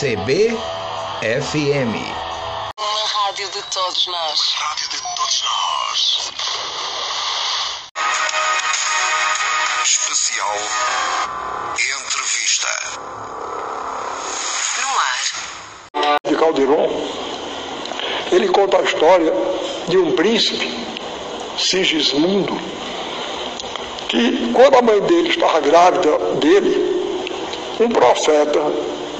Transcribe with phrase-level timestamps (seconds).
[0.00, 0.56] CBFM.
[2.78, 4.40] Uma rádio de todos nós.
[4.56, 6.32] Rádio de todos nós.
[9.84, 10.56] Especial
[11.74, 12.68] Entrevista.
[14.80, 16.20] No ar.
[16.26, 16.88] de Calderon,
[18.32, 19.34] ele conta a história
[19.86, 20.82] de um príncipe,
[21.58, 22.58] Sigismundo,
[24.08, 26.89] que quando a mãe dele estava grávida dele,
[27.80, 28.60] um profeta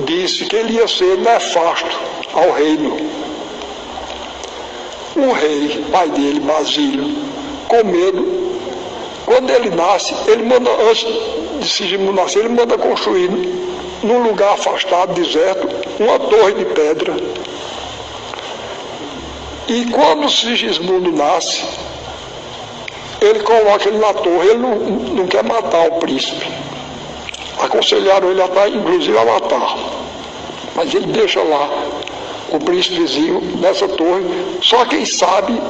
[0.01, 1.99] disse que ele ia ser nefasto
[2.35, 2.97] ao reino.
[5.17, 7.15] O rei, pai dele, Basílio,
[7.69, 8.51] com medo,
[9.25, 11.07] quando ele nasce, ele manda, antes
[11.61, 13.31] de Sigismundo nascer, ele manda construir
[14.03, 17.17] num lugar afastado, deserto, uma torre de pedra.
[19.69, 21.65] E quando Sigismundo nasce,
[23.21, 26.47] ele coloca ele na torre, ele não, não quer matar o príncipe.
[27.63, 29.77] Aconselharam ele a, inclusive a matar.
[30.75, 31.69] Mas ele deixa lá
[32.51, 34.25] o príncipezinho nessa torre.
[34.63, 35.61] Só quem sabe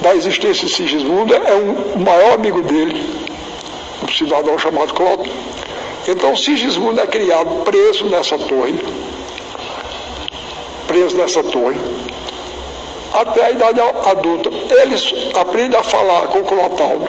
[0.00, 3.04] da existência de Sigismundo é um, o maior amigo dele,
[4.02, 5.28] um cidadão chamado Clodo.
[6.06, 8.78] Então Sigismundo é criado preso nessa torre.
[10.86, 11.78] Preso nessa torre.
[13.12, 14.50] Até a idade adulta.
[14.50, 14.94] Ele
[15.34, 17.08] aprende a falar com Clotaldo.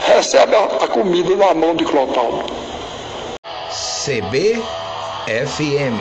[0.00, 2.44] Recebe a, a comida na mão de Clotaldo.
[4.08, 5.98] CBFM.